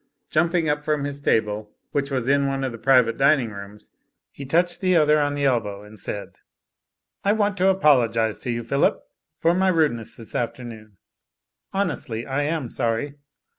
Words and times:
Jumping 0.31 0.67
up 0.67 0.83
from 0.83 1.03
his 1.03 1.21
table, 1.21 1.75
which 1.91 2.09
was 2.09 2.27
in 2.27 2.47
one 2.47 2.63
of 2.63 2.71
the 2.71 2.79
private 2.79 3.17
dining 3.19 3.51
rooms, 3.51 3.91
he 4.31 4.43
touched 4.45 4.81
the 4.81 4.95
other 4.95 5.19
on 5.19 5.35
the 5.35 5.45
elbow 5.45 5.83
and 5.83 5.99
said: 5.99 6.39
'*I 7.23 7.33
want 7.33 7.55
to 7.57 7.67
apologise 7.69 8.39
to 8.39 8.49
you, 8.49 8.63
Phillip, 8.63 9.03
for 9.37 9.53
my 9.53 9.67
rudeness 9.67 10.15
this 10.15 10.33
afternoon. 10.33 10.97
Honestly, 11.71 12.25
I 12.25 12.41
am 12.45 12.71
sorry. 12.71 13.17